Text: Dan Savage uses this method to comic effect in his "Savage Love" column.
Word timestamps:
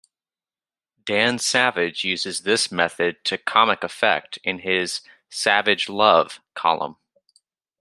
Dan 1.05 1.37
Savage 1.37 2.03
uses 2.03 2.39
this 2.39 2.71
method 2.71 3.23
to 3.25 3.37
comic 3.37 3.83
effect 3.83 4.39
in 4.43 4.57
his 4.57 5.01
"Savage 5.29 5.89
Love" 5.89 6.39
column. 6.55 6.95